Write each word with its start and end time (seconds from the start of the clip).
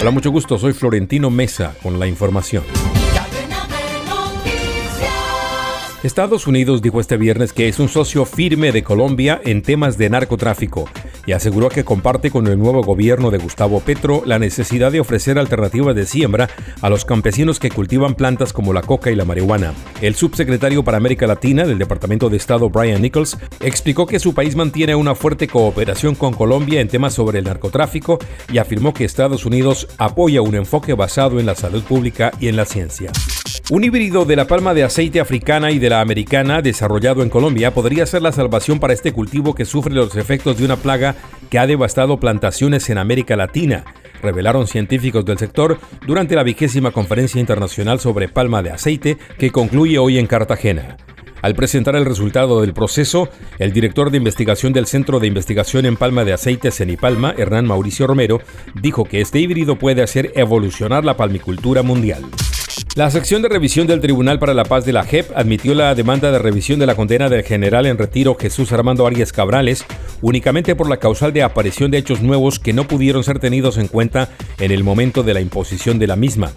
Hola, 0.00 0.12
mucho 0.12 0.30
gusto. 0.30 0.58
Soy 0.58 0.72
Florentino 0.74 1.28
Mesa 1.28 1.74
con 1.82 1.98
la 1.98 2.06
información. 2.06 2.62
Estados 6.04 6.46
Unidos 6.46 6.80
dijo 6.80 7.00
este 7.00 7.16
viernes 7.16 7.52
que 7.52 7.66
es 7.66 7.80
un 7.80 7.88
socio 7.88 8.24
firme 8.24 8.70
de 8.70 8.84
Colombia 8.84 9.40
en 9.44 9.62
temas 9.62 9.98
de 9.98 10.08
narcotráfico 10.08 10.88
y 11.26 11.32
aseguró 11.32 11.68
que 11.70 11.84
comparte 11.84 12.30
con 12.30 12.46
el 12.46 12.56
nuevo 12.56 12.84
gobierno 12.84 13.32
de 13.32 13.38
Gustavo 13.38 13.80
Petro 13.80 14.22
la 14.24 14.38
necesidad 14.38 14.92
de 14.92 15.00
ofrecer 15.00 15.40
alternativas 15.40 15.96
de 15.96 16.06
siembra 16.06 16.48
a 16.82 16.88
los 16.88 17.04
campesinos 17.04 17.58
que 17.58 17.70
cultivan 17.70 18.14
plantas 18.14 18.52
como 18.52 18.72
la 18.72 18.82
coca 18.82 19.10
y 19.10 19.16
la 19.16 19.24
marihuana. 19.24 19.74
El 20.00 20.14
subsecretario 20.14 20.84
para 20.84 20.98
América 20.98 21.26
Latina 21.26 21.66
del 21.66 21.78
Departamento 21.78 22.30
de 22.30 22.36
Estado 22.36 22.70
Brian 22.70 23.02
Nichols 23.02 23.36
explicó 23.58 24.06
que 24.06 24.20
su 24.20 24.34
país 24.34 24.54
mantiene 24.54 24.94
una 24.94 25.16
fuerte 25.16 25.48
cooperación 25.48 26.14
con 26.14 26.32
Colombia 26.32 26.80
en 26.80 26.86
temas 26.86 27.14
sobre 27.14 27.40
el 27.40 27.44
narcotráfico 27.44 28.20
y 28.52 28.58
afirmó 28.58 28.94
que 28.94 29.04
Estados 29.04 29.44
Unidos 29.44 29.88
apoya 29.98 30.42
un 30.42 30.54
enfoque 30.54 30.94
basado 30.94 31.40
en 31.40 31.46
la 31.46 31.56
salud 31.56 31.82
pública 31.82 32.30
y 32.38 32.46
en 32.46 32.54
la 32.54 32.66
ciencia. 32.66 33.10
Un 33.70 33.84
híbrido 33.84 34.24
de 34.24 34.34
la 34.34 34.46
palma 34.46 34.72
de 34.72 34.82
aceite 34.82 35.20
africana 35.20 35.70
y 35.70 35.78
de 35.78 35.90
la 35.90 36.00
americana 36.00 36.62
desarrollado 36.62 37.22
en 37.22 37.28
Colombia 37.28 37.74
podría 37.74 38.06
ser 38.06 38.22
la 38.22 38.32
salvación 38.32 38.80
para 38.80 38.94
este 38.94 39.12
cultivo 39.12 39.54
que 39.54 39.66
sufre 39.66 39.92
los 39.92 40.16
efectos 40.16 40.56
de 40.56 40.64
una 40.64 40.76
plaga 40.76 41.16
que 41.50 41.58
ha 41.58 41.66
devastado 41.66 42.18
plantaciones 42.18 42.88
en 42.88 42.96
América 42.96 43.36
Latina, 43.36 43.84
revelaron 44.22 44.66
científicos 44.66 45.26
del 45.26 45.36
sector 45.36 45.78
durante 46.06 46.34
la 46.34 46.44
vigésima 46.44 46.92
conferencia 46.92 47.40
internacional 47.40 48.00
sobre 48.00 48.30
palma 48.30 48.62
de 48.62 48.70
aceite 48.70 49.18
que 49.38 49.50
concluye 49.50 49.98
hoy 49.98 50.16
en 50.16 50.26
Cartagena. 50.26 50.96
Al 51.42 51.54
presentar 51.54 51.94
el 51.94 52.06
resultado 52.06 52.62
del 52.62 52.72
proceso, 52.72 53.28
el 53.58 53.74
director 53.74 54.10
de 54.10 54.16
investigación 54.16 54.72
del 54.72 54.86
Centro 54.86 55.20
de 55.20 55.26
Investigación 55.26 55.84
en 55.84 55.98
Palma 55.98 56.24
de 56.24 56.32
Aceite 56.32 56.70
Cenipalma, 56.70 57.34
Hernán 57.36 57.66
Mauricio 57.66 58.06
Romero, 58.06 58.40
dijo 58.80 59.04
que 59.04 59.20
este 59.20 59.40
híbrido 59.40 59.78
puede 59.78 60.02
hacer 60.02 60.32
evolucionar 60.36 61.04
la 61.04 61.18
palmicultura 61.18 61.82
mundial. 61.82 62.24
La 62.98 63.12
sección 63.12 63.42
de 63.42 63.48
revisión 63.48 63.86
del 63.86 64.00
Tribunal 64.00 64.40
para 64.40 64.54
la 64.54 64.64
Paz 64.64 64.84
de 64.84 64.92
la 64.92 65.04
JEP 65.04 65.30
admitió 65.36 65.72
la 65.72 65.94
demanda 65.94 66.32
de 66.32 66.38
revisión 66.40 66.80
de 66.80 66.86
la 66.86 66.96
condena 66.96 67.28
del 67.28 67.44
general 67.44 67.86
en 67.86 67.96
retiro 67.96 68.34
Jesús 68.34 68.72
Armando 68.72 69.06
Arias 69.06 69.32
Cabrales 69.32 69.84
únicamente 70.20 70.74
por 70.74 70.90
la 70.90 70.96
causal 70.96 71.32
de 71.32 71.44
aparición 71.44 71.92
de 71.92 71.98
hechos 71.98 72.22
nuevos 72.22 72.58
que 72.58 72.72
no 72.72 72.88
pudieron 72.88 73.22
ser 73.22 73.38
tenidos 73.38 73.78
en 73.78 73.86
cuenta 73.86 74.30
en 74.58 74.72
el 74.72 74.82
momento 74.82 75.22
de 75.22 75.32
la 75.32 75.40
imposición 75.40 76.00
de 76.00 76.08
la 76.08 76.16
misma. 76.16 76.50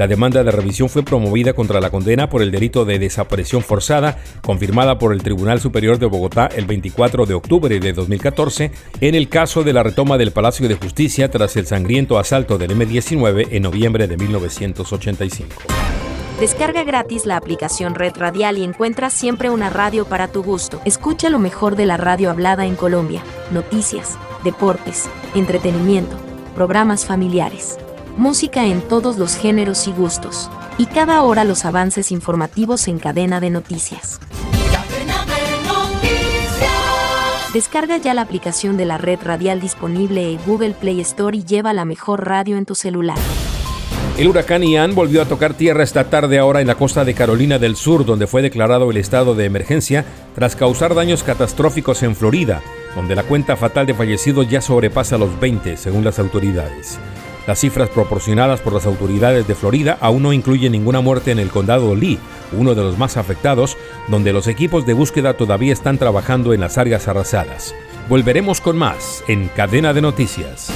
La 0.00 0.08
demanda 0.08 0.42
de 0.42 0.50
revisión 0.50 0.88
fue 0.88 1.02
promovida 1.02 1.52
contra 1.52 1.78
la 1.78 1.90
condena 1.90 2.30
por 2.30 2.40
el 2.40 2.50
delito 2.50 2.86
de 2.86 2.98
desaparición 2.98 3.60
forzada, 3.60 4.16
confirmada 4.40 4.98
por 4.98 5.12
el 5.12 5.22
Tribunal 5.22 5.60
Superior 5.60 5.98
de 5.98 6.06
Bogotá 6.06 6.46
el 6.46 6.64
24 6.64 7.26
de 7.26 7.34
octubre 7.34 7.78
de 7.78 7.92
2014, 7.92 8.72
en 9.02 9.14
el 9.14 9.28
caso 9.28 9.62
de 9.62 9.74
la 9.74 9.82
retoma 9.82 10.16
del 10.16 10.32
Palacio 10.32 10.68
de 10.68 10.76
Justicia 10.76 11.30
tras 11.30 11.54
el 11.56 11.66
sangriento 11.66 12.18
asalto 12.18 12.56
del 12.56 12.70
M-19 12.70 13.48
en 13.50 13.62
noviembre 13.62 14.08
de 14.08 14.16
1985. 14.16 15.56
Descarga 16.40 16.82
gratis 16.82 17.26
la 17.26 17.36
aplicación 17.36 17.94
Red 17.94 18.16
Radial 18.16 18.56
y 18.56 18.64
encuentra 18.64 19.10
siempre 19.10 19.50
una 19.50 19.68
radio 19.68 20.06
para 20.06 20.28
tu 20.28 20.42
gusto. 20.42 20.80
Escucha 20.86 21.28
lo 21.28 21.38
mejor 21.38 21.76
de 21.76 21.84
la 21.84 21.98
radio 21.98 22.30
hablada 22.30 22.64
en 22.64 22.74
Colombia, 22.74 23.22
noticias, 23.50 24.16
deportes, 24.44 25.10
entretenimiento, 25.34 26.16
programas 26.54 27.04
familiares 27.04 27.76
música 28.16 28.66
en 28.66 28.80
todos 28.82 29.18
los 29.18 29.36
géneros 29.36 29.86
y 29.86 29.92
gustos, 29.92 30.50
y 30.78 30.86
cada 30.86 31.22
hora 31.22 31.44
los 31.44 31.64
avances 31.64 32.12
informativos 32.12 32.88
en 32.88 32.98
cadena 32.98 33.40
de 33.40 33.50
noticias. 33.50 34.20
Descarga 37.52 37.96
ya 37.96 38.14
la 38.14 38.22
aplicación 38.22 38.76
de 38.76 38.84
la 38.84 38.96
red 38.96 39.18
radial 39.24 39.60
disponible 39.60 40.32
en 40.32 40.38
Google 40.46 40.70
Play 40.70 41.00
Store 41.00 41.36
y 41.36 41.44
lleva 41.44 41.72
la 41.72 41.84
mejor 41.84 42.26
radio 42.26 42.56
en 42.56 42.64
tu 42.64 42.76
celular. 42.76 43.18
El 44.16 44.28
huracán 44.28 44.62
Ian 44.62 44.94
volvió 44.94 45.22
a 45.22 45.24
tocar 45.24 45.54
tierra 45.54 45.82
esta 45.82 46.10
tarde 46.10 46.38
ahora 46.38 46.60
en 46.60 46.66
la 46.66 46.74
costa 46.74 47.04
de 47.04 47.14
Carolina 47.14 47.58
del 47.58 47.74
Sur, 47.74 48.04
donde 48.04 48.26
fue 48.26 48.42
declarado 48.42 48.90
el 48.90 48.98
estado 48.98 49.34
de 49.34 49.46
emergencia 49.46 50.04
tras 50.34 50.56
causar 50.56 50.94
daños 50.94 51.24
catastróficos 51.24 52.02
en 52.02 52.14
Florida, 52.14 52.60
donde 52.94 53.16
la 53.16 53.22
cuenta 53.22 53.56
fatal 53.56 53.86
de 53.86 53.94
fallecidos 53.94 54.48
ya 54.48 54.60
sobrepasa 54.60 55.16
los 55.16 55.40
20, 55.40 55.76
según 55.76 56.04
las 56.04 56.18
autoridades. 56.18 56.98
Las 57.50 57.58
cifras 57.58 57.88
proporcionadas 57.88 58.60
por 58.60 58.72
las 58.72 58.86
autoridades 58.86 59.48
de 59.48 59.56
Florida 59.56 59.98
aún 60.00 60.22
no 60.22 60.32
incluyen 60.32 60.70
ninguna 60.70 61.00
muerte 61.00 61.32
en 61.32 61.40
el 61.40 61.50
condado 61.50 61.96
Lee, 61.96 62.20
uno 62.52 62.76
de 62.76 62.82
los 62.82 62.96
más 62.96 63.16
afectados, 63.16 63.76
donde 64.06 64.32
los 64.32 64.46
equipos 64.46 64.86
de 64.86 64.92
búsqueda 64.92 65.36
todavía 65.36 65.72
están 65.72 65.98
trabajando 65.98 66.54
en 66.54 66.60
las 66.60 66.78
áreas 66.78 67.08
arrasadas. 67.08 67.74
Volveremos 68.08 68.60
con 68.60 68.78
más 68.78 69.24
en 69.26 69.48
Cadena 69.48 69.92
de 69.92 70.00
Noticias. 70.00 70.72